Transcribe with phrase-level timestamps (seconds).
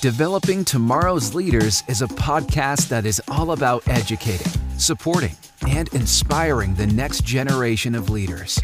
[0.00, 5.36] Developing Tomorrow's Leaders is a podcast that is all about educating, supporting,
[5.68, 8.58] and inspiring the next generation of leaders.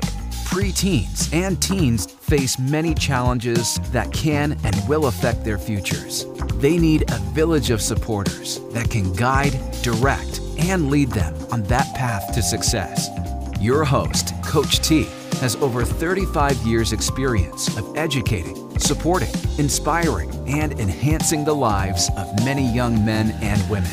[0.47, 6.25] Preteens and teens face many challenges that can and will affect their futures.
[6.55, 11.95] They need a village of supporters that can guide, direct, and lead them on that
[11.95, 13.11] path to success.
[13.61, 15.03] Your host, Coach T,
[15.43, 22.71] has over 35 years' experience of educating supporting, inspiring, and enhancing the lives of many
[22.73, 23.91] young men and women.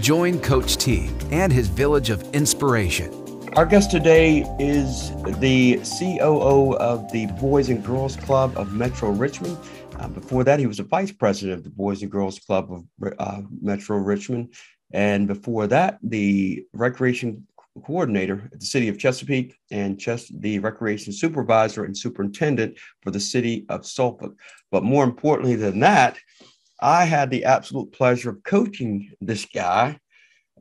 [0.00, 3.12] Join Coach T and his village of inspiration.
[3.54, 9.56] Our guest today is the COO of the Boys and Girls Club of Metro Richmond.
[9.98, 13.12] Uh, before that, he was a vice president of the Boys and Girls Club of
[13.18, 14.52] uh, Metro Richmond.
[14.92, 17.46] And before that, the recreation
[17.82, 20.00] coordinator at the city of Chesapeake and
[20.40, 24.36] the recreation supervisor and superintendent for the city of Suffolk.
[24.70, 26.18] But more importantly than that,
[26.80, 29.98] I had the absolute pleasure of coaching this guy,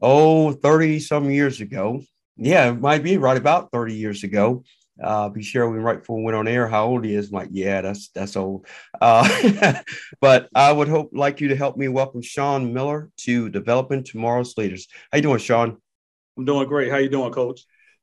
[0.02, 2.02] oh, 30 some years ago.
[2.38, 4.64] Yeah, it might be right about 30 years ago.
[5.02, 7.28] Uh, be sure we right before we went on air how old he is.
[7.28, 8.66] I'm like, yeah, that's that's old.
[9.02, 9.82] Uh,
[10.22, 14.58] but I would hope like you to help me welcome Sean Miller to developing tomorrow's
[14.58, 14.88] leaders.
[15.12, 15.82] How you doing, Sean?
[16.38, 16.92] I'm doing great.
[16.92, 17.62] How you doing, Coach?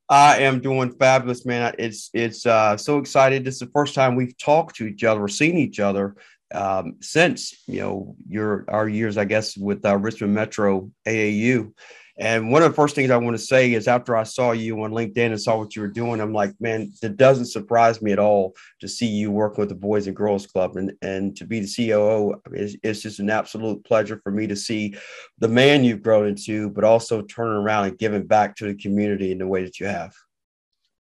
[0.09, 1.75] I am doing fabulous, man.
[1.79, 3.45] It's it's uh, so excited.
[3.45, 6.17] This is the first time we've talked to each other or seen each other
[6.55, 11.73] um, since you know your our years, I guess, with uh, Richmond Metro AAU.
[12.19, 14.83] And one of the first things I want to say is after I saw you
[14.83, 18.13] on LinkedIn and saw what you were doing, I'm like, man, it doesn't surprise me
[18.13, 21.47] at all to see you working with the Boys and Girls Club and, and to
[21.47, 22.35] be the COO.
[22.53, 24.95] It's, it's just an absolute pleasure for me to see
[25.39, 29.33] the man you've grown into, but also turning around and giving back to the community
[29.33, 30.13] in the way that you have.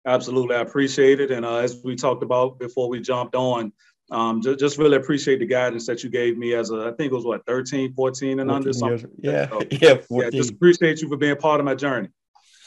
[0.06, 0.56] Absolutely.
[0.56, 1.30] I appreciate it.
[1.30, 3.72] And uh, as we talked about before we jumped on,
[4.10, 7.12] um, just, just really appreciate the guidance that you gave me as a, I think
[7.12, 9.10] it was what, 13, 14 and 14 under something.
[9.18, 9.48] Yeah.
[9.48, 10.32] So, yeah, 14.
[10.32, 10.38] yeah.
[10.38, 12.08] Just appreciate you for being part of my journey.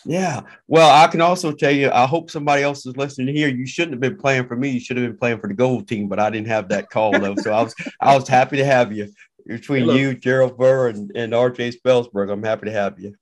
[0.06, 0.42] Yeah.
[0.68, 3.48] Well, I can also tell you, I hope somebody else is listening here.
[3.48, 4.70] You shouldn't have been playing for me.
[4.70, 7.12] You should have been playing for the gold team, but I didn't have that call
[7.12, 7.36] though.
[7.36, 9.12] so I was, I was happy to have you
[9.46, 12.32] between you, Gerald Burr and, and RJ Spelsberg.
[12.32, 13.16] I'm happy to have you.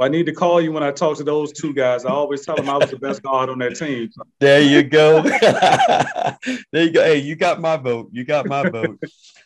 [0.00, 2.06] Well, I need to call you when I talk to those two guys.
[2.06, 4.08] I always tell them I was the best guard on that team.
[4.38, 5.20] There you go.
[6.72, 7.04] there you go.
[7.04, 8.08] Hey, you got my vote.
[8.10, 8.98] You got my vote.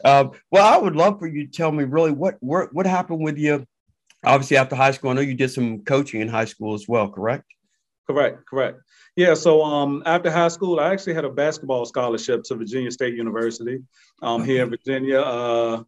[0.04, 3.24] Um, well, I would love for you to tell me really what what, what happened
[3.24, 3.66] with you.
[4.24, 7.08] Obviously, after high school, I know you did some coaching in high school as well.
[7.08, 7.44] Correct?
[8.06, 8.46] Correct.
[8.46, 8.78] Correct.
[9.16, 9.34] Yeah.
[9.34, 13.82] So um, after high school, I actually had a basketball scholarship to Virginia State University
[14.22, 15.20] um, here in Virginia.
[15.20, 15.82] Uh,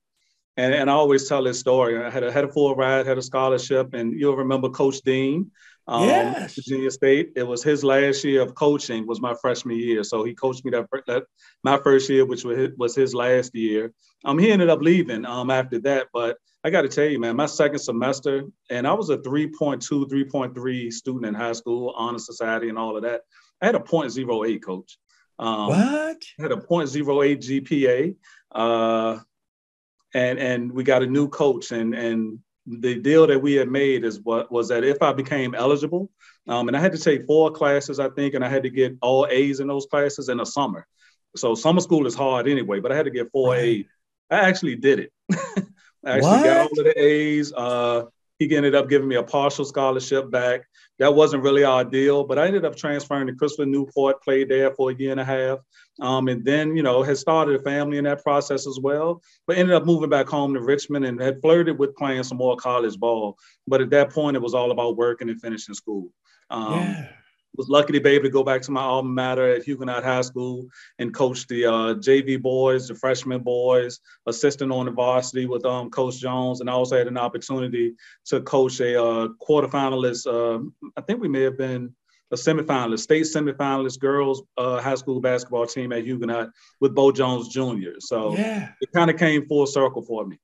[0.56, 2.02] and, and I always tell this story.
[2.02, 5.50] I had a, had a full ride, had a scholarship, and you'll remember Coach Dean,
[5.86, 6.54] um, yes.
[6.54, 7.32] Virginia State.
[7.36, 10.02] It was his last year of coaching was my freshman year.
[10.02, 11.24] So he coached me that, that
[11.62, 13.92] my first year, which was his, was his last year.
[14.24, 16.08] Um, he ended up leaving um, after that.
[16.12, 19.80] But I got to tell you, man, my second semester, and I was a 3.2,
[20.10, 23.20] 3.3 student in high school, honor society, and all of that.
[23.62, 24.98] I had a 0.08 coach.
[25.38, 26.22] Um, what?
[26.38, 28.16] I had a 0.08 GPA.
[28.50, 29.20] Uh,
[30.14, 34.04] and and we got a new coach and and the deal that we had made
[34.04, 36.10] is what was that if I became eligible,
[36.48, 38.96] um, and I had to take four classes, I think, and I had to get
[39.00, 40.86] all A's in those classes in the summer.
[41.36, 43.62] So summer school is hard anyway, but I had to get four right.
[43.62, 43.84] A's.
[44.30, 45.12] I actually did it.
[46.04, 46.44] I actually what?
[46.44, 47.52] got all of the A's.
[47.52, 48.04] Uh,
[48.38, 50.62] he ended up giving me a partial scholarship back.
[50.98, 54.70] That wasn't really our deal, but I ended up transferring to Christopher Newport, played there
[54.72, 55.58] for a year and a half.
[56.00, 59.56] Um, and then, you know, had started a family in that process as well, but
[59.56, 62.98] ended up moving back home to Richmond and had flirted with playing some more college
[62.98, 63.36] ball.
[63.66, 66.08] But at that point, it was all about working and finishing school.
[66.50, 67.08] Um, yeah
[67.56, 70.22] was lucky to be able to go back to my alma mater at Huguenot High
[70.22, 70.66] School
[70.98, 75.90] and coach the uh, JV boys, the freshman boys, assistant on the varsity with um,
[75.90, 77.94] Coach Jones, and I also had an opportunity
[78.26, 80.26] to coach a uh, quarterfinalist.
[80.26, 81.94] Uh, I think we may have been
[82.32, 86.50] a semifinalist, state semifinalist girls uh, high school basketball team at Huguenot
[86.80, 87.98] with Bo Jones Jr.
[88.00, 88.70] So yeah.
[88.80, 90.38] it kind of came full circle for me.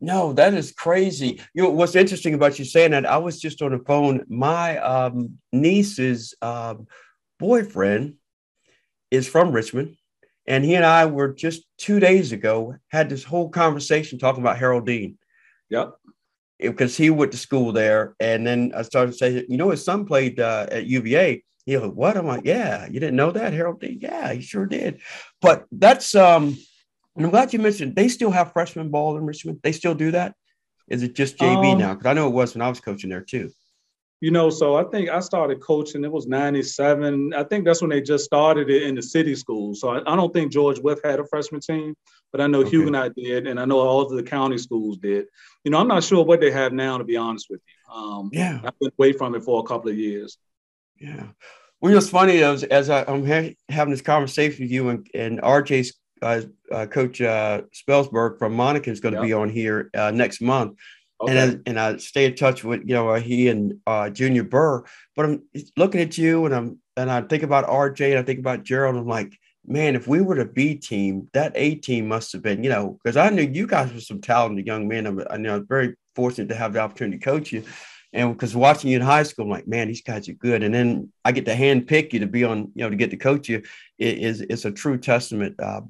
[0.00, 1.40] No, that is crazy.
[1.54, 3.06] You know, what's interesting about you saying that?
[3.06, 4.24] I was just on the phone.
[4.28, 6.86] My um, niece's um,
[7.38, 8.14] boyfriend
[9.10, 9.96] is from Richmond,
[10.46, 14.58] and he and I were just two days ago had this whole conversation talking about
[14.58, 15.16] Harold Dean.
[15.70, 15.94] Yep.
[16.58, 19.84] Because he went to school there, and then I started to say, you know, his
[19.84, 21.42] son played uh, at UVA.
[21.66, 22.16] He like, what?
[22.16, 23.98] I'm like, yeah, you didn't know that, Harold Dean?
[24.00, 25.00] Yeah, he sure did.
[25.42, 26.56] But that's um
[27.16, 29.60] and I'm glad you mentioned they still have freshman ball in Richmond.
[29.62, 30.34] They still do that.
[30.88, 31.94] Is it just JV um, now?
[31.94, 33.50] Because I know it was when I was coaching there too.
[34.20, 37.34] You know, so I think I started coaching, it was 97.
[37.34, 39.80] I think that's when they just started it in the city schools.
[39.80, 41.94] So I, I don't think George Wythe had a freshman team,
[42.32, 42.70] but I know okay.
[42.70, 45.26] Huguenot did, and I know all of the county schools did.
[45.64, 47.94] You know, I'm not sure what they have now, to be honest with you.
[47.94, 48.60] Um, yeah.
[48.64, 50.38] I've been away from it for a couple of years.
[50.98, 51.26] Yeah.
[51.82, 55.42] Well, it's funny as, as I, am ha- having this conversation with you and, and
[55.42, 55.92] RJ's
[56.22, 56.42] uh,
[56.72, 60.78] uh, coach uh, Spellsberg from Monacan is going to be on here uh, next month.
[61.20, 61.36] Okay.
[61.36, 64.84] And I, and I stay in touch with you know he and uh, Junior Burr,
[65.14, 65.42] but I'm
[65.76, 68.96] looking at you and I'm and I think about RJ and I think about Gerald.
[68.96, 69.32] And I'm like,
[69.66, 72.98] man, if we were the B team, that A team must have been you know
[73.02, 75.06] because I knew you guys were some talented young men.
[75.06, 77.64] I'm, I know I was very fortunate to have the opportunity to coach you,
[78.12, 80.62] and because watching you in high school, I'm like, man, these guys are good.
[80.62, 83.10] And then I get to hand pick you to be on you know to get
[83.10, 83.62] to coach you
[83.98, 85.60] it is it's a true testament.
[85.60, 85.82] Uh,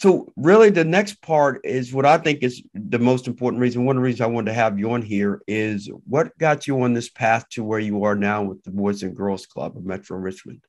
[0.00, 3.96] so really the next part is what i think is the most important reason one
[3.96, 6.94] of the reasons i wanted to have you on here is what got you on
[6.94, 10.16] this path to where you are now with the boys and girls club of metro
[10.16, 10.62] richmond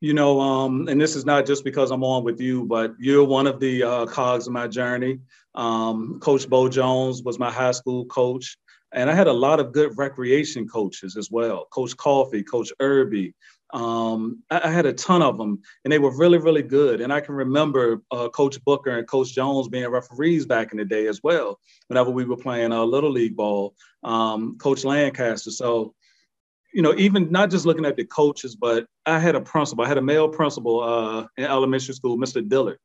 [0.00, 3.24] you know um, and this is not just because i'm on with you but you're
[3.24, 5.18] one of the uh, cogs of my journey
[5.54, 8.56] um, coach bo jones was my high school coach
[8.96, 13.32] and i had a lot of good recreation coaches as well coach coffee coach irby
[13.72, 17.00] um, I, I, had a ton of them, and they were really, really good.
[17.00, 20.84] And I can remember uh, Coach Booker and Coach Jones being referees back in the
[20.84, 21.58] day as well.
[21.88, 25.50] Whenever we were playing uh, little league ball, um, Coach Lancaster.
[25.50, 25.94] So,
[26.72, 29.84] you know, even not just looking at the coaches, but I had a principal.
[29.84, 32.46] I had a male principal uh, in elementary school, Mr.
[32.46, 32.78] Dillard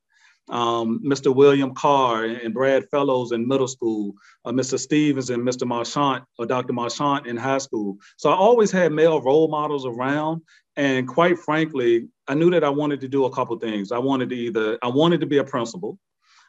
[0.48, 1.34] um, Mr.
[1.34, 4.78] William Carr and Brad Fellows in middle school, uh, Mr.
[4.78, 5.66] Stevens and Mr.
[5.66, 6.72] Marchant or Dr.
[6.72, 7.96] Marchant in high school.
[8.16, 10.42] So I always had male role models around.
[10.76, 13.92] And quite frankly, I knew that I wanted to do a couple things.
[13.92, 15.98] I wanted to either, I wanted to be a principal,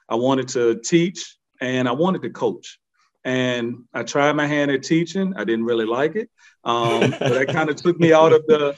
[0.09, 2.79] I wanted to teach, and I wanted to coach.
[3.25, 5.33] And I tried my hand at teaching.
[5.37, 6.29] I didn't really like it.
[6.65, 8.75] Um, but that kind of took me out of the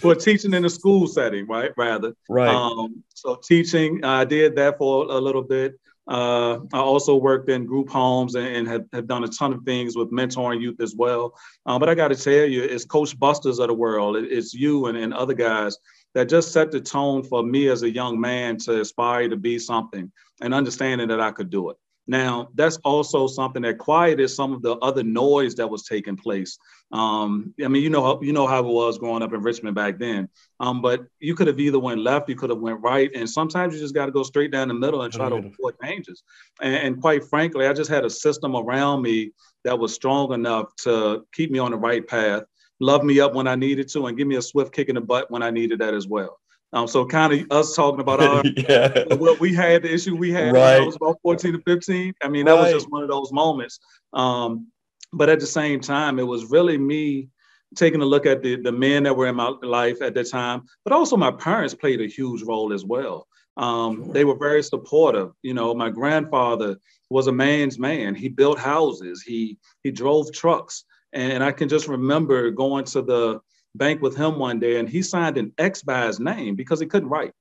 [0.00, 1.72] for teaching in a school setting, right?
[1.76, 2.54] Rather, right.
[2.54, 5.78] Um, so teaching, I did that for a little bit.
[6.08, 9.64] Uh, I also worked in group homes and, and have, have, done a ton of
[9.64, 11.34] things with mentoring youth as well.
[11.66, 14.16] Um, but I got to tell you, it's Coach Busters of the world.
[14.16, 15.76] It, it's you and, and other guys
[16.14, 19.58] that just set the tone for me as a young man to aspire to be
[19.58, 21.76] something and understanding that I could do it.
[22.08, 26.56] Now, that's also something that quieted some of the other noise that was taking place.
[26.92, 29.74] Um, I mean, you know, how, you know how it was growing up in Richmond
[29.74, 30.28] back then.
[30.60, 33.74] Um, but you could have either went left, you could have went right, and sometimes
[33.74, 36.22] you just got to go straight down the middle and try to avoid changes.
[36.60, 39.32] And, and quite frankly, I just had a system around me
[39.64, 42.44] that was strong enough to keep me on the right path,
[42.78, 45.00] love me up when I needed to, and give me a swift kick in the
[45.00, 46.38] butt when I needed that as well.
[46.72, 49.14] Um, so kind of us talking about our yeah.
[49.14, 50.74] what we had, the issue we had right.
[50.74, 52.14] when I was about 14 to 15.
[52.22, 52.62] I mean, that right.
[52.62, 53.78] was just one of those moments.
[54.12, 54.68] Um,
[55.12, 57.28] but at the same time, it was really me
[57.74, 60.64] taking a look at the, the men that were in my life at that time,
[60.84, 63.26] but also my parents played a huge role as well.
[63.56, 64.12] Um, sure.
[64.12, 65.32] They were very supportive.
[65.42, 66.76] You know, my grandfather
[67.10, 68.14] was a man's man.
[68.14, 69.22] He built houses.
[69.22, 73.40] He he drove trucks, and I can just remember going to the
[73.76, 76.86] bank with him one day and he signed an X by his name because he
[76.86, 77.32] couldn't write.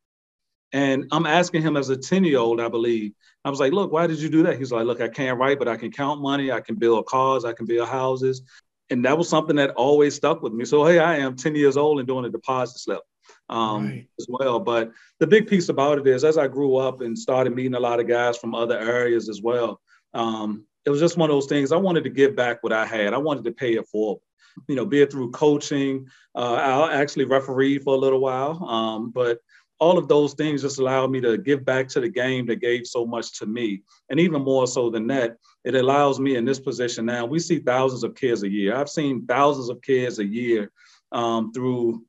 [0.74, 3.92] And I'm asking him as a 10 year old, I believe, I was like, look,
[3.92, 4.58] why did you do that?
[4.58, 6.52] He's like, look, I can't write, but I can count money.
[6.52, 7.46] I can build cars.
[7.46, 8.42] I can build houses.
[8.90, 10.66] And that was something that always stuck with me.
[10.66, 13.02] So, hey, I am 10 years old and doing a deposit slip
[13.50, 14.08] um, right.
[14.20, 14.60] as well.
[14.60, 17.80] But the big piece about it is as I grew up and started meeting a
[17.80, 19.80] lot of guys from other areas as well,
[20.14, 21.72] um, it was just one of those things.
[21.72, 23.14] I wanted to give back what I had.
[23.14, 24.22] I wanted to pay it forward
[24.68, 26.08] you know, be it through coaching.
[26.36, 29.40] Uh, I actually referee for a little while, um, but
[29.80, 32.88] all of those things just allowed me to give back to the game that gave
[32.88, 33.82] so much to me.
[34.10, 37.26] And even more so than that, it allows me in this position now.
[37.26, 38.76] We see thousands of kids a year.
[38.76, 40.72] I've seen thousands of kids a year
[41.12, 42.04] um, through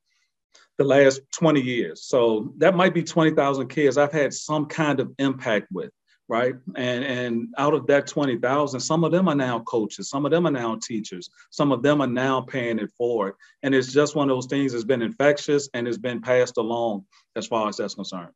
[0.77, 2.03] the last 20 years.
[2.03, 5.91] So that might be 20,000 kids I've had some kind of impact with
[6.29, 6.55] right?
[6.75, 10.47] And and out of that 20,000, some of them are now coaches, some of them
[10.47, 13.35] are now teachers, some of them are now paying it forward.
[13.63, 17.05] And it's just one of those things that's been infectious and it's been passed along
[17.35, 18.31] as far as that's concerned.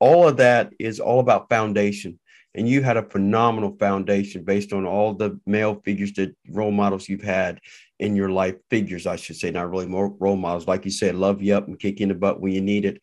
[0.00, 2.18] All of that is all about foundation.
[2.54, 7.08] And you had a phenomenal foundation based on all the male figures that role models
[7.08, 7.60] you've had
[8.00, 10.66] in your life, figures, I should say, not really more role models.
[10.66, 12.84] Like you said, love you up and kick you in the butt when you need
[12.84, 13.00] it.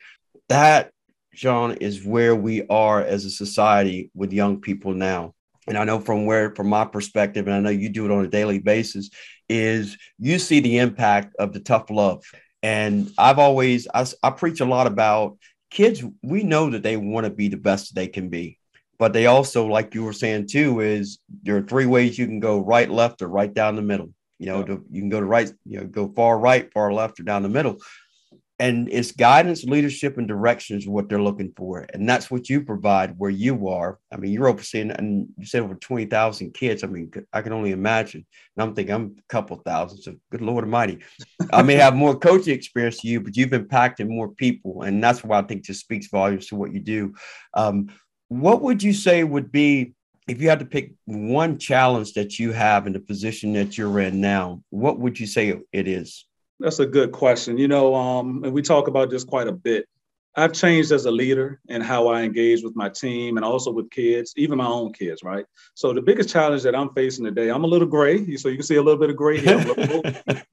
[0.50, 0.92] That
[1.38, 5.34] Sean, is where we are as a society with young people now.
[5.68, 8.24] And I know from where, from my perspective, and I know you do it on
[8.24, 9.10] a daily basis,
[9.50, 12.24] is you see the impact of the tough love.
[12.62, 15.38] And I've always, I, I preach a lot about
[15.72, 18.60] kids, we know that they want to be the best they can be.
[18.98, 22.40] But they also, like you were saying too, is there are three ways you can
[22.40, 24.12] go right, left, or right down the middle.
[24.40, 27.20] You know, to, you can go to right, you know, go far right, far left,
[27.20, 27.78] or down the middle
[28.58, 32.64] and it's guidance, leadership, and direction is what they're looking for, and that's what you
[32.64, 34.00] provide where you are.
[34.12, 36.84] I mean, you're overseeing, and you said over twenty thousand kids.
[36.84, 38.26] I mean, I can only imagine.
[38.56, 40.02] And I'm thinking I'm a couple thousand.
[40.02, 41.00] So, good Lord Almighty,
[41.52, 45.24] I may have more coaching experience to you, but you've impacted more people, and that's
[45.24, 47.14] why I think just speaks volumes to what you do.
[47.54, 47.90] Um,
[48.30, 49.94] what would you say would be
[50.28, 54.00] if you had to pick one challenge that you have in the position that you're
[54.00, 54.62] in now?
[54.70, 56.26] What would you say it is?
[56.60, 57.58] That's a good question.
[57.58, 59.88] You know, um, and we talk about this quite a bit.
[60.38, 63.90] I've changed as a leader in how I engage with my team and also with
[63.90, 65.46] kids, even my own kids, right?
[65.76, 68.66] So the biggest challenge that I'm facing today, I'm a little gray, so you can
[68.66, 69.66] see a little bit of gray here.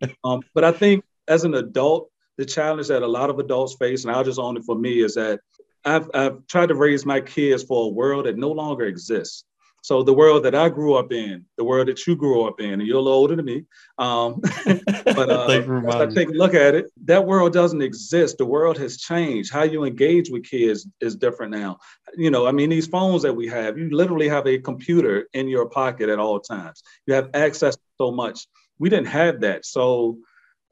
[0.25, 4.04] um, but I think as an adult, the challenge that a lot of adults face,
[4.04, 5.40] and I'll just own it for me, is that
[5.85, 9.44] I've, I've tried to raise my kids for a world that no longer exists.
[9.83, 12.75] So the world that I grew up in, the world that you grew up in,
[12.75, 13.65] and you're a little older than me,
[13.99, 14.41] um,
[15.05, 18.39] but uh, I take a look at it, that world doesn't exist.
[18.39, 19.53] The world has changed.
[19.53, 21.79] How you engage with kids is different now.
[22.17, 25.49] You know, I mean, these phones that we have, you literally have a computer in
[25.49, 26.81] your pocket at all times.
[27.07, 28.47] You have access to so much.
[28.79, 29.67] We didn't have that.
[29.67, 30.19] So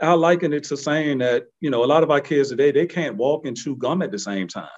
[0.01, 2.87] I liken it to saying that, you know, a lot of our kids today, they
[2.87, 4.69] can't walk and chew gum at the same time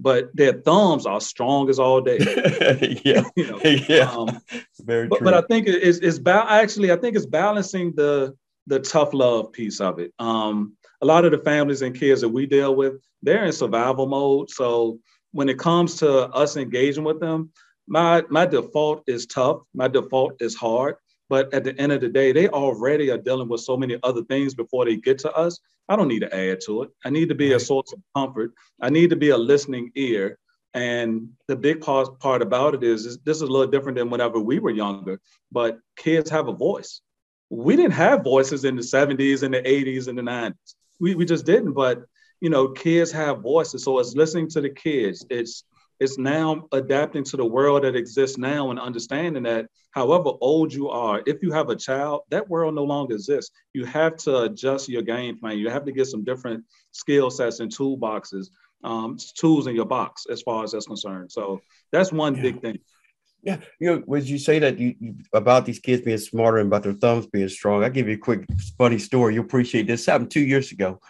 [0.00, 2.18] but their thumbs are strong as all day.
[3.04, 4.40] yeah, you know, yeah, um,
[4.80, 5.24] very but, true.
[5.24, 8.34] But I think it's it's ba- actually I think it's balancing the
[8.66, 10.12] the tough love piece of it.
[10.18, 14.06] Um, a lot of the families and kids that we deal with, they're in survival
[14.06, 14.50] mode.
[14.50, 14.98] So
[15.32, 17.50] when it comes to us engaging with them,
[17.86, 19.62] my my default is tough.
[19.74, 20.96] My default is hard.
[21.30, 24.24] But at the end of the day, they already are dealing with so many other
[24.24, 25.60] things before they get to us.
[25.88, 26.90] I don't need to add to it.
[27.04, 28.52] I need to be a source of comfort.
[28.82, 30.38] I need to be a listening ear.
[30.74, 34.10] And the big part, part about it is, is this is a little different than
[34.10, 35.20] whenever we were younger,
[35.52, 37.00] but kids have a voice.
[37.48, 40.74] We didn't have voices in the 70s and the 80s and the 90s.
[40.98, 41.74] We, we just didn't.
[41.74, 42.02] But,
[42.40, 43.84] you know, kids have voices.
[43.84, 45.24] So it's listening to the kids.
[45.30, 45.62] It's
[46.00, 50.88] it's now adapting to the world that exists now and understanding that however old you
[50.88, 53.52] are, if you have a child, that world no longer exists.
[53.74, 55.58] You have to adjust your game plan.
[55.58, 58.48] You have to get some different skill sets and toolboxes,
[58.82, 61.30] um, tools in your box as far as that's concerned.
[61.30, 61.60] So
[61.92, 62.42] that's one yeah.
[62.42, 62.78] big thing.
[63.42, 66.66] Yeah, you know, would you say that you, you, about these kids being smarter and
[66.66, 67.82] about their thumbs being strong?
[67.82, 69.34] I'll give you a quick funny story.
[69.34, 70.00] You'll appreciate this.
[70.00, 71.00] this happened two years ago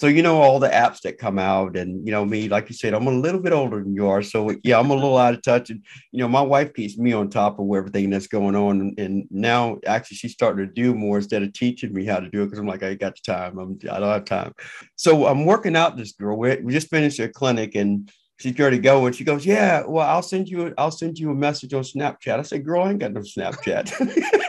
[0.00, 2.74] so you know all the apps that come out and you know me like you
[2.74, 4.22] said i'm a little bit older than you are.
[4.22, 5.68] So yeah i'm a little out of touch.
[5.68, 8.94] And you know my wife keeps me on top of everything that's going on.
[8.96, 12.42] And, now actually she's starting to do more instead of teaching me how to do
[12.42, 13.58] it because i'm like i got the time.
[13.58, 14.54] I'm, i don't have time.
[14.96, 16.38] So i'm working out this girl.
[16.38, 19.04] We, we just finished a clinic and she's ready to go.
[19.04, 22.38] And she goes yeah well i'll send you i'll send you a message on snapchat.
[22.38, 23.92] I said girl i ain't got no snapchat.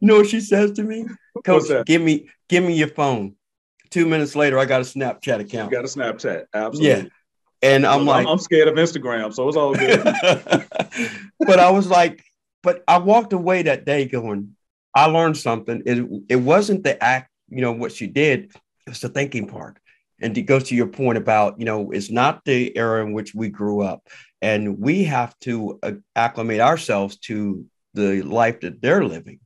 [0.00, 1.06] You know what she says to me?
[1.44, 3.34] Coach give me give me your phone
[3.90, 5.70] Two minutes later, I got a Snapchat account.
[5.70, 6.88] You got a Snapchat, absolutely.
[6.88, 7.08] Yeah.
[7.62, 10.02] And I'm like, I'm scared of Instagram, so it's all good.
[11.40, 12.22] but I was like,
[12.62, 14.56] but I walked away that day going,
[14.94, 15.82] I learned something.
[15.86, 18.52] It, it wasn't the act, you know, what she did,
[18.86, 19.78] it was the thinking part.
[20.20, 23.34] And it goes to your point about, you know, it's not the era in which
[23.34, 24.06] we grew up.
[24.40, 29.40] And we have to uh, acclimate ourselves to the life that they're living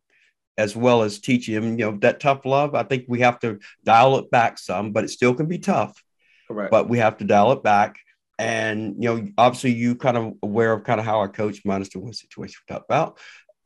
[0.61, 2.75] as well as teaching them, you know, that tough love.
[2.75, 6.03] I think we have to dial it back some, but it still can be tough.
[6.49, 6.71] Correct.
[6.71, 7.99] But we have to dial it back.
[8.39, 11.89] And, you know, obviously you kind of aware of kind of how I coach minus
[11.91, 13.19] the one situation we talked about.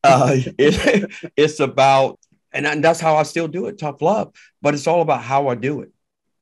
[0.02, 2.18] Uh, it, it's about,
[2.52, 4.32] and, and that's how I still do it, tough love,
[4.62, 5.90] but it's all about how I do it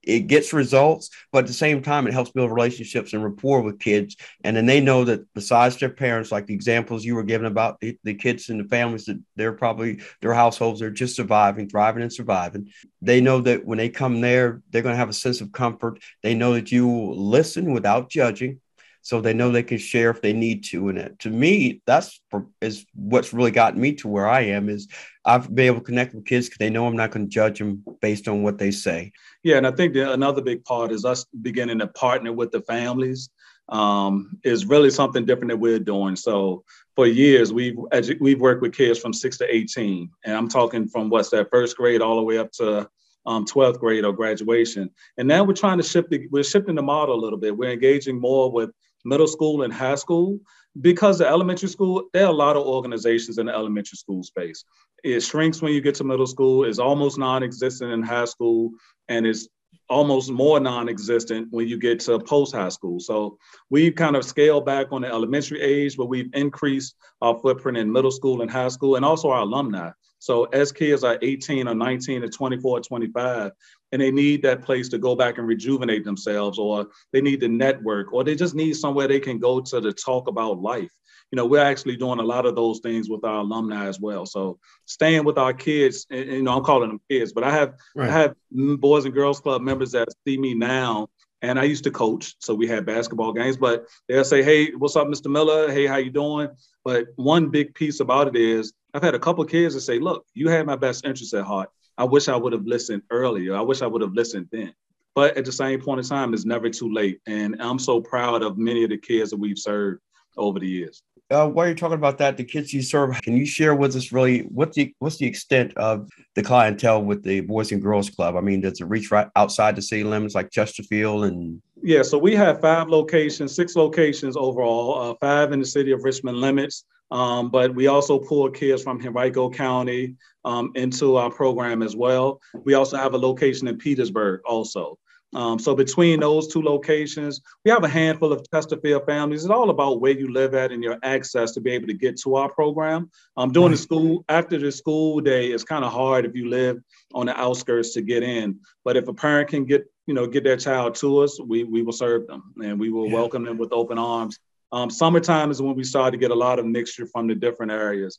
[0.02, 3.78] it gets results, but at the same time, it helps build relationships and rapport with
[3.78, 4.16] kids.
[4.44, 7.80] And then they know that besides their parents, like the examples you were given about
[7.80, 12.02] the, the kids and the families that they're probably their households are just surviving, thriving,
[12.02, 12.70] and surviving.
[13.00, 16.00] They know that when they come there, they're going to have a sense of comfort.
[16.22, 18.60] They know that you listen without judging
[19.02, 20.88] so they know they can share if they need to.
[20.88, 24.68] And it, to me, that's for, is what's really gotten me to where I am
[24.68, 24.88] is
[25.24, 27.58] I've been able to connect with kids because they know I'm not going to judge
[27.58, 29.12] them based on what they say.
[29.42, 33.28] Yeah, and I think another big part is us beginning to partner with the families
[33.68, 36.16] um, is really something different that we're doing.
[36.16, 37.76] So for years, we've
[38.20, 41.76] we've worked with kids from six to 18, and I'm talking from what's that first
[41.76, 42.88] grade all the way up to
[43.26, 44.90] um, 12th grade or graduation.
[45.16, 47.56] And now we're trying to shift the, we're shifting the model a little bit.
[47.56, 48.70] We're engaging more with
[49.04, 50.38] middle school and high school
[50.80, 54.64] because the elementary school there are a lot of organizations in the elementary school space
[55.04, 58.70] it shrinks when you get to middle school it's almost non-existent in high school
[59.08, 59.48] and it's
[59.88, 62.98] almost more non-existent when you get to post high school.
[62.98, 63.38] So
[63.70, 67.92] we've kind of scaled back on the elementary age, but we've increased our footprint in
[67.92, 69.90] middle school and high school, and also our alumni.
[70.22, 73.50] So as kids are 18 or 19 or 24 or 25,
[73.90, 77.48] and they need that place to go back and rejuvenate themselves, or they need to
[77.48, 80.92] network, or they just need somewhere they can go to to talk about life
[81.32, 84.26] you know, we're actually doing a lot of those things with our alumni as well.
[84.26, 87.74] So staying with our kids, and, you know, I'm calling them kids, but I have
[87.96, 88.10] right.
[88.10, 91.08] I have boys and girls club members that see me now.
[91.42, 93.56] And I used to coach, so we had basketball games.
[93.56, 95.30] But they'll say, "Hey, what's up, Mr.
[95.30, 95.70] Miller?
[95.70, 96.48] Hey, how you doing?"
[96.84, 100.24] But one big piece about it is I've had a couple kids that say, "Look,
[100.34, 101.70] you had my best interest at heart.
[101.98, 103.54] I wish I would have listened earlier.
[103.54, 104.72] I wish I would have listened then."
[105.14, 107.20] But at the same point in time, it's never too late.
[107.26, 110.00] And I'm so proud of many of the kids that we've served
[110.38, 113.46] over the years uh, while you're talking about that, the kids you serve, can you
[113.46, 117.72] share with us really what's the what's the extent of the clientele with the Boys
[117.72, 118.36] and Girls Club?
[118.36, 121.60] I mean, does it reach right outside the city limits like Chesterfield and?
[121.82, 126.04] Yeah, so we have five locations, six locations overall, uh, five in the city of
[126.04, 126.84] Richmond limits.
[127.10, 130.14] Um, but we also pull kids from Henrico County
[130.46, 132.40] um, into our program as well.
[132.64, 134.98] We also have a location in Petersburg also.
[135.34, 139.44] Um, so between those two locations, we have a handful of Chesterfield families.
[139.44, 142.18] It's all about where you live at and your access to be able to get
[142.20, 143.10] to our program.
[143.36, 146.78] Um, during the school, after the school day, it's kind of hard if you live
[147.14, 148.60] on the outskirts to get in.
[148.84, 151.82] But if a parent can get, you know, get their child to us, we, we
[151.82, 153.14] will serve them and we will yeah.
[153.14, 154.38] welcome them with open arms.
[154.70, 157.72] Um, summertime is when we start to get a lot of mixture from the different
[157.72, 158.18] areas.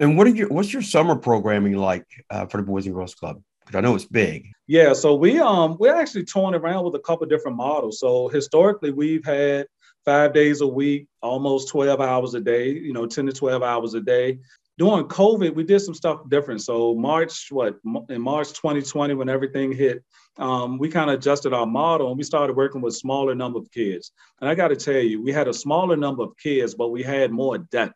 [0.00, 3.14] And what are your what's your summer programming like uh, for the Boys and Girls
[3.14, 3.40] Club?
[3.68, 4.50] Because I know it's big.
[4.66, 8.00] Yeah, so we um we're actually toying around with a couple different models.
[8.00, 9.66] So historically, we've had
[10.06, 13.92] five days a week, almost 12 hours a day, you know, 10 to 12 hours
[13.92, 14.38] a day.
[14.78, 16.62] During COVID, we did some stuff different.
[16.62, 17.76] So March, what
[18.08, 20.02] in March 2020, when everything hit,
[20.38, 23.70] um, we kind of adjusted our model and we started working with smaller number of
[23.70, 24.12] kids.
[24.40, 27.02] And I got to tell you, we had a smaller number of kids, but we
[27.02, 27.94] had more depth.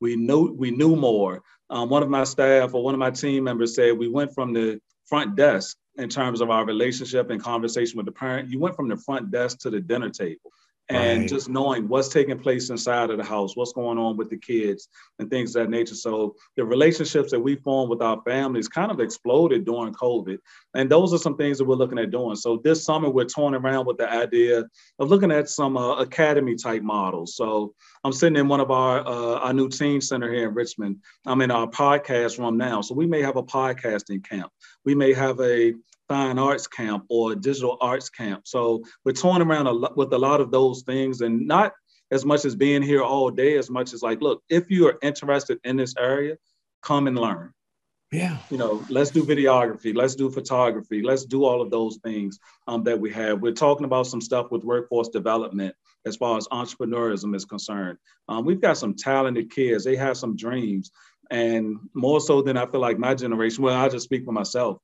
[0.00, 1.42] We knew we knew more.
[1.70, 4.52] Um, one of my staff or one of my team members said we went from
[4.52, 4.80] the
[5.12, 8.48] front desk in terms of our relationship and conversation with the parent.
[8.48, 10.50] You went from the front desk to the dinner table
[10.88, 11.28] and right.
[11.28, 14.88] just knowing what's taking place inside of the house, what's going on with the kids
[15.18, 15.94] and things of that nature.
[15.94, 20.38] So the relationships that we formed with our families kind of exploded during COVID.
[20.74, 22.36] And those are some things that we're looking at doing.
[22.36, 24.64] So this summer, we're toying around with the idea
[24.98, 27.36] of looking at some uh, academy type models.
[27.36, 30.98] So I'm sitting in one of our, uh, our new teen center here in Richmond.
[31.26, 32.80] I'm in our podcast room now.
[32.80, 34.50] So we may have a podcasting camp.
[34.84, 35.74] We may have a
[36.08, 38.46] fine arts camp or digital arts camp.
[38.46, 41.72] So we're toying around a lot, with a lot of those things and not
[42.10, 44.98] as much as being here all day, as much as like, look, if you are
[45.02, 46.36] interested in this area,
[46.82, 47.52] come and learn.
[48.12, 48.36] Yeah.
[48.50, 52.84] You know, let's do videography, let's do photography, let's do all of those things um,
[52.84, 53.40] that we have.
[53.40, 57.96] We're talking about some stuff with workforce development as far as entrepreneurism is concerned.
[58.28, 60.90] Um, we've got some talented kids, they have some dreams.
[61.30, 64.78] And more so than I feel like my generation, well, I just speak for myself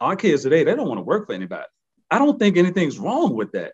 [0.00, 1.66] our kids today, they don't want to work for anybody.
[2.10, 3.72] I don't think anything's wrong with that.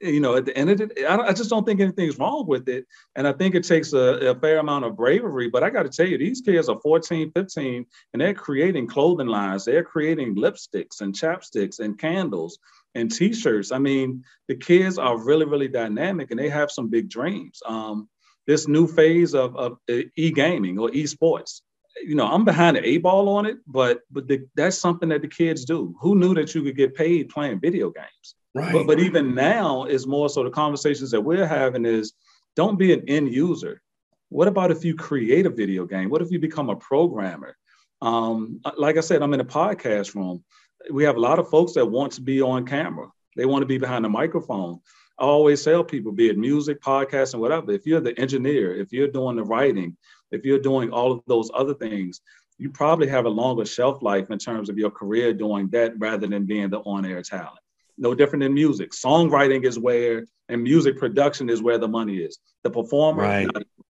[0.00, 2.68] You know, at the end of it, I, I just don't think anything's wrong with
[2.68, 2.86] it.
[3.16, 5.48] And I think it takes a, a fair amount of bravery.
[5.48, 9.26] But I got to tell you, these kids are 14, 15, and they're creating clothing
[9.26, 9.64] lines.
[9.64, 12.60] They're creating lipsticks and chapsticks and candles
[12.94, 13.72] and t-shirts.
[13.72, 17.60] I mean, the kids are really, really dynamic and they have some big dreams.
[17.66, 18.08] Um,
[18.48, 19.78] this new phase of, of
[20.16, 21.62] e-gaming or e-sports,
[22.02, 25.22] you know, I'm behind the eight ball on it, but but the, that's something that
[25.22, 25.94] the kids do.
[26.00, 28.34] Who knew that you could get paid playing video games?
[28.54, 28.72] Right.
[28.72, 32.14] But but even now is more so the conversations that we're having is
[32.56, 33.82] don't be an end user.
[34.30, 36.08] What about if you create a video game?
[36.08, 37.56] What if you become a programmer?
[38.00, 40.44] Um, like I said, I'm in a podcast room.
[40.90, 43.08] We have a lot of folks that want to be on camera.
[43.36, 44.80] They want to be behind the microphone.
[45.18, 48.92] I always tell people, be it music, podcast, and whatever, if you're the engineer, if
[48.92, 49.96] you're doing the writing,
[50.30, 52.20] if you're doing all of those other things,
[52.58, 56.26] you probably have a longer shelf life in terms of your career doing that rather
[56.26, 57.58] than being the on-air talent.
[57.96, 58.92] No different than music.
[58.92, 62.38] Songwriting is where, and music production is where the money is.
[62.62, 63.48] The performer, right.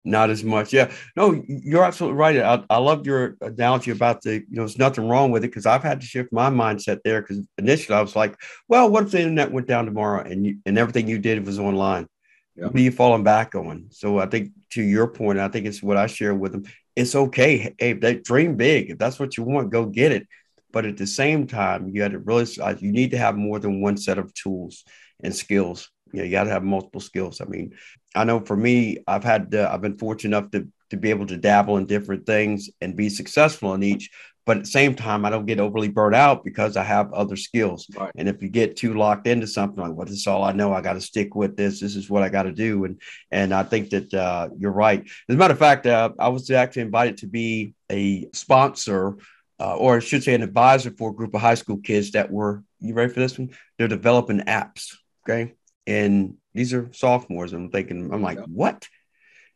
[0.06, 0.72] Not, as much.
[0.72, 0.92] Yeah.
[1.16, 2.36] No, you're absolutely right.
[2.36, 5.64] I, I love your analogy about the, you know, there's nothing wrong with it because
[5.64, 8.36] I've had to shift my mindset there because initially I was like,
[8.68, 11.58] well, what if the internet went down tomorrow and you, and everything you did was
[11.58, 12.06] online?
[12.54, 12.66] Yeah.
[12.66, 13.86] What are you falling back on?
[13.92, 16.64] So I think to your point, I think it's what I share with them.
[16.94, 17.74] It's okay.
[17.78, 18.90] Hey, they dream big.
[18.90, 20.28] If that's what you want, go get it.
[20.70, 22.46] But at the same time, you had to really,
[22.80, 24.84] you need to have more than one set of tools
[25.22, 25.88] and skills.
[26.12, 27.40] You, know, you got to have multiple skills.
[27.40, 27.74] I mean,
[28.14, 31.26] I know for me, I've had, uh, I've been fortunate enough to, to be able
[31.26, 34.10] to dabble in different things and be successful in each.
[34.46, 37.36] but at the same time, I don't get overly burnt out because I have other
[37.36, 37.86] skills.
[37.96, 38.10] Right.
[38.14, 40.72] And if you get too locked into something like, well, this is all I know,
[40.72, 41.80] I got to stick with this.
[41.80, 42.84] This is what I got to do.
[42.84, 45.02] And and I think that uh, you're right.
[45.28, 49.16] As a matter of fact, uh, I was actually invited to be a sponsor.
[49.60, 52.28] Uh, or I should say, an advisor for a group of high school kids that
[52.28, 53.50] were, you ready for this one?
[53.78, 54.96] They're developing apps.
[55.22, 55.54] Okay.
[55.86, 57.52] And these are sophomores.
[57.52, 58.44] I'm thinking, I'm like, yeah.
[58.46, 58.88] what?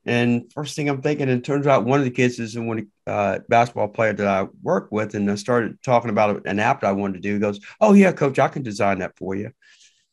[0.04, 2.88] And first thing I'm thinking, and it turns out one of the kids is one
[3.06, 6.86] uh, basketball player that I work with, and I started talking about an app that
[6.88, 7.34] I wanted to do.
[7.34, 9.50] He goes, "Oh yeah, coach, I can design that for you."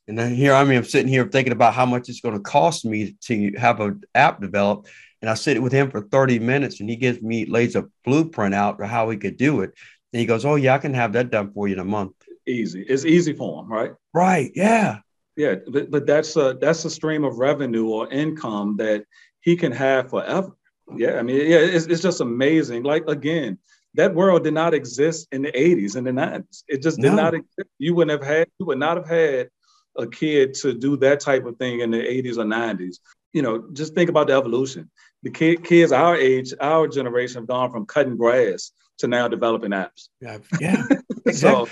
[0.07, 2.41] And then here I mean, I'm sitting here thinking about how much it's going to
[2.41, 4.89] cost me to have an app developed.
[5.21, 8.53] And I sit with him for 30 minutes, and he gives me lays a blueprint
[8.53, 9.71] out for how he could do it.
[10.11, 12.15] And he goes, "Oh yeah, I can have that done for you in a month."
[12.45, 12.83] Easy.
[12.83, 13.91] It's easy for him, right?
[14.13, 14.51] Right.
[14.55, 14.99] Yeah.
[15.35, 19.05] Yeah, but, but that's a that's a stream of revenue or income that
[19.41, 20.51] he can have forever.
[20.95, 22.83] Yeah, I mean, yeah, it's, it's just amazing.
[22.83, 23.57] Like again,
[23.95, 26.63] that world did not exist in the 80s and the 90s.
[26.67, 27.15] It just did no.
[27.15, 27.69] not exist.
[27.79, 29.49] You wouldn't have had, you would not have had
[29.97, 32.97] a kid to do that type of thing in the 80s or 90s.
[33.33, 34.89] You know, just think about the evolution.
[35.23, 39.71] The kid, kids our age, our generation have gone from cutting grass to now developing
[39.71, 40.09] apps.
[40.21, 40.83] Yeah, yeah.
[41.31, 41.67] so,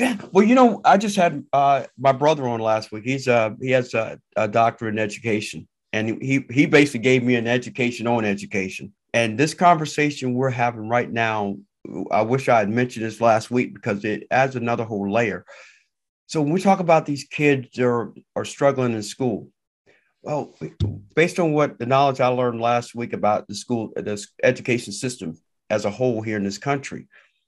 [0.00, 0.16] yeah.
[0.32, 3.04] Well, you know, I just had uh, my brother on last week.
[3.04, 7.34] He's uh, he has a, a doctorate in education, and he he basically gave me
[7.34, 8.94] an education on education.
[9.12, 11.56] And this conversation we're having right now,
[12.10, 15.44] I wish I had mentioned this last week because it adds another whole layer.
[16.28, 19.48] So when we talk about these kids are are struggling in school,
[20.22, 20.54] well,
[21.14, 25.38] based on what the knowledge I learned last week about the school, the education system
[25.68, 27.06] as a whole here in this country,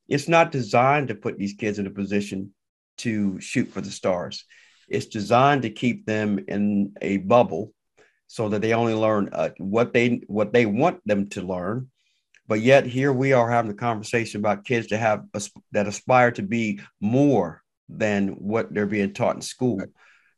[0.09, 2.53] it's not designed to put these kids in a position
[2.99, 4.45] to shoot for the stars.
[4.89, 7.73] It's designed to keep them in a bubble
[8.27, 11.91] so that they only learn uh, what they what they want them to learn.
[12.47, 15.25] But yet here we are having a conversation about kids to have
[15.73, 19.83] that aspire to be more than what they're being taught in school.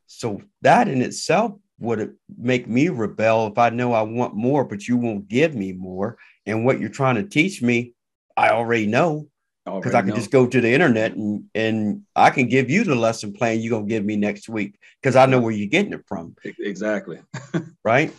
[0.06, 4.86] So that in itself would make me rebel if i know i want more but
[4.86, 6.18] you won't give me more.
[6.46, 7.94] And what you're trying to teach me
[8.36, 9.28] i already know
[9.64, 10.16] because I can know.
[10.16, 13.70] just go to the internet and and I can give you the lesson plan you're
[13.70, 16.36] gonna give me next week because I know where you're getting it from.
[16.58, 17.20] Exactly.
[17.84, 18.12] right.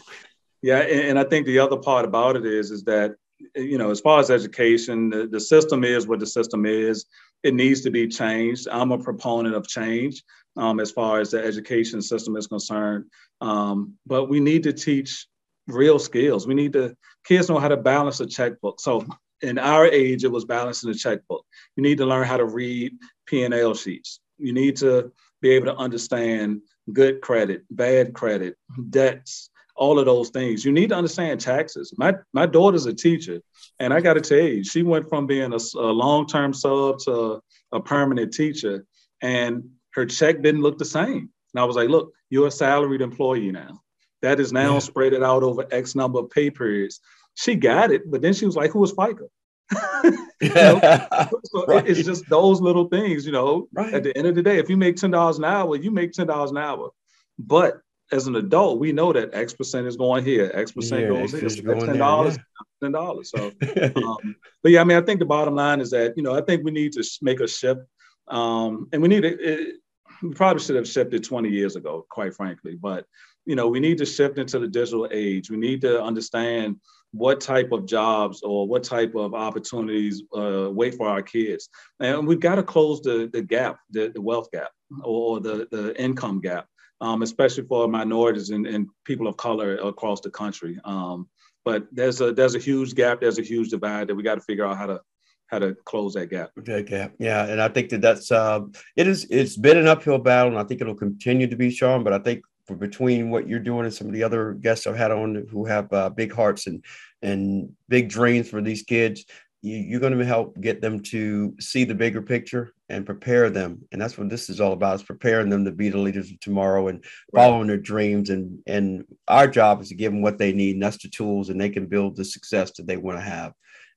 [0.62, 3.16] Yeah, and, and, I think the other part about it is is that
[3.56, 7.06] you know as far as education, the, the system is what the system is.
[7.44, 8.68] It needs to be changed.
[8.72, 10.24] I'm a proponent of change
[10.58, 13.06] um, as far as the education system is concerned.
[13.42, 15.28] Um, but we need to teach
[15.68, 16.48] real skills.
[16.48, 18.80] We need to kids know how to balance a checkbook.
[18.80, 19.06] So
[19.42, 21.46] in our age, it was balancing the checkbook.
[21.76, 22.94] You need to learn how to read
[23.26, 24.20] P&L sheets.
[24.38, 28.90] You need to be able to understand good credit, bad credit, mm-hmm.
[28.90, 30.64] debts, all of those things.
[30.64, 31.94] You need to understand taxes.
[31.98, 33.42] My my daughter's a teacher,
[33.80, 37.42] and I got to tell you, she went from being a, a long-term sub to
[37.72, 38.86] a permanent teacher,
[39.22, 41.30] and her check didn't look the same.
[41.54, 43.82] And I was like, look, you're a salaried employee now.
[44.22, 44.80] That is now yeah.
[44.80, 47.02] spread it out over X number of pay periods
[47.36, 49.28] she got it, but then she was like, "Who was FICA?"
[50.42, 51.00] you know?
[51.44, 51.88] so right.
[51.88, 53.68] it's just those little things, you know.
[53.74, 53.94] Right.
[53.94, 56.12] At the end of the day, if you make ten dollars an hour, you make
[56.12, 56.90] ten dollars an hour.
[57.38, 61.08] But as an adult, we know that X percent is going here, X percent yeah,
[61.10, 61.50] goes here.
[61.50, 62.38] So ten dollars,
[62.82, 63.32] ten dollars.
[63.32, 63.52] So,
[63.96, 66.42] um, but yeah, I mean, I think the bottom line is that you know, I
[66.42, 67.82] think we need to make a shift,
[68.28, 69.30] um, and we need to.
[69.30, 69.76] It,
[70.22, 72.76] we probably should have shifted 20 years ago, quite frankly.
[72.76, 73.06] But
[73.46, 75.50] you know, we need to shift into the digital age.
[75.50, 76.80] We need to understand
[77.16, 81.70] what type of jobs or what type of opportunities uh, wait for our kids.
[82.00, 84.70] And we've got to close the, the gap, the, the wealth gap
[85.04, 86.68] or the, the income gap,
[87.02, 90.78] um, especially for minorities and, and people of color across the country.
[90.84, 91.30] Um,
[91.64, 94.42] but there's a there's a huge gap, there's a huge divide that we got to
[94.42, 95.02] figure out how to
[95.48, 96.52] how to close that gap.
[96.58, 98.62] That gap, yeah, and I think that that's uh,
[98.96, 99.26] it is.
[99.30, 102.04] It's been an uphill battle, and I think it'll continue to be, Sean.
[102.04, 105.12] But I think between what you're doing and some of the other guests I've had
[105.12, 106.84] on who have uh, big hearts and
[107.22, 109.26] and big dreams for these kids,
[109.62, 113.82] you, are going to help get them to see the bigger picture and prepare them.
[113.92, 116.40] And that's what this is all about: is preparing them to be the leaders of
[116.40, 117.68] tomorrow and following right.
[117.68, 118.30] their dreams.
[118.30, 121.50] And and our job is to give them what they need, and that's the tools,
[121.50, 123.54] and they can build the success that they want to have.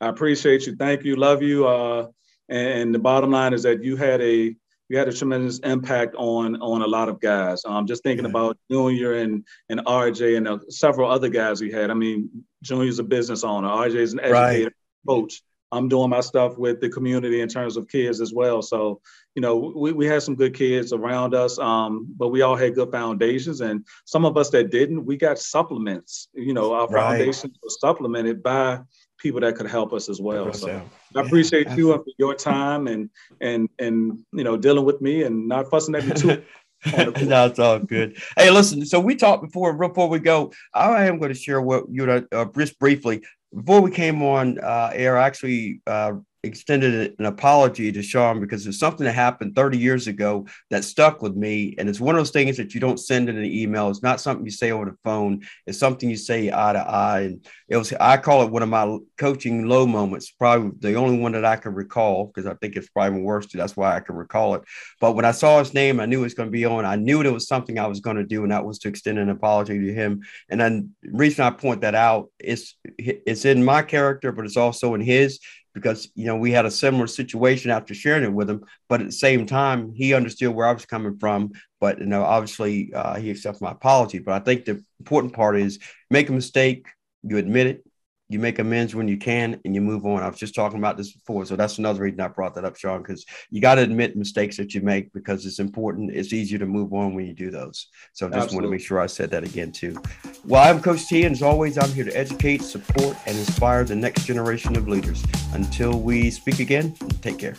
[0.00, 0.76] I appreciate you.
[0.76, 1.16] Thank you.
[1.16, 1.66] Love you.
[1.66, 2.08] Uh,
[2.48, 4.54] and the bottom line is that you had a
[4.88, 7.64] you had a tremendous impact on on a lot of guys.
[7.64, 11.90] Um, just thinking about Junior and and RJ and uh, several other guys we had.
[11.90, 12.30] I mean,
[12.62, 13.68] Junior's a business owner.
[13.68, 14.72] RJ's an educator, right.
[15.08, 15.42] coach.
[15.72, 18.62] I'm doing my stuff with the community in terms of kids as well.
[18.62, 19.00] So,
[19.34, 22.76] you know, we, we had some good kids around us, um, but we all had
[22.76, 23.60] good foundations.
[23.60, 26.28] And some of us that didn't, we got supplements.
[26.34, 27.18] You know, our right.
[27.18, 28.80] foundations were supplemented by
[29.18, 30.52] people that could help us as well.
[30.52, 30.82] So
[31.14, 35.48] I appreciate you for your time and and and you know dealing with me and
[35.48, 36.42] not fussing at me too.
[36.96, 38.16] no, it's all good.
[38.36, 38.84] Hey, listen.
[38.86, 39.72] So we talked before.
[39.74, 43.22] Before we go, I am going to share what you know, uh, just briefly
[43.54, 45.16] before we came on uh, air.
[45.16, 46.12] Actually, uh,
[46.46, 51.22] extended an apology to Sean because it's something that happened 30 years ago that stuck
[51.22, 51.74] with me.
[51.78, 53.90] And it's one of those things that you don't send in an email.
[53.90, 55.42] It's not something you say over the phone.
[55.66, 57.20] It's something you say eye to eye.
[57.20, 61.18] And it was, I call it one of my coaching low moments, probably the only
[61.18, 63.46] one that I can recall because I think it's probably worse.
[63.52, 64.62] That's why I can recall it.
[65.00, 66.84] But when I saw his name, I knew it was going to be on.
[66.84, 69.18] I knew it was something I was going to do, and that was to extend
[69.18, 70.22] an apology to him.
[70.48, 74.56] And then the reason I point that out is it's in my character, but it's
[74.56, 75.40] also in his
[75.76, 79.06] because you know we had a similar situation after sharing it with him but at
[79.06, 83.16] the same time he understood where i was coming from but you know obviously uh,
[83.16, 85.78] he accepted my apology but i think the important part is
[86.10, 86.86] make a mistake
[87.22, 87.84] you admit it
[88.28, 90.22] you make amends when you can and you move on.
[90.22, 91.46] I was just talking about this before.
[91.46, 94.56] So that's another reason I brought that up, Sean, because you got to admit mistakes
[94.56, 96.10] that you make because it's important.
[96.12, 97.88] It's easier to move on when you do those.
[98.12, 100.00] So I just want to make sure I said that again, too.
[100.44, 103.96] Well, I'm Coach T, and as always, I'm here to educate, support, and inspire the
[103.96, 105.24] next generation of leaders.
[105.52, 107.56] Until we speak again, take care.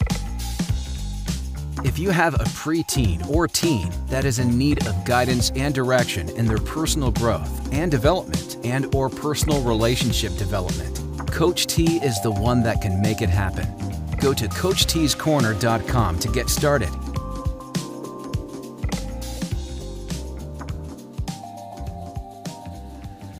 [1.83, 6.29] If you have a preteen or teen that is in need of guidance and direction
[6.29, 10.99] in their personal growth and development and or personal relationship development,
[11.31, 13.67] Coach T is the one that can make it happen.
[14.19, 16.89] Go to coachtscorner.com to get started